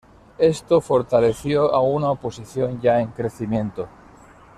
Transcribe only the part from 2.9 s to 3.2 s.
en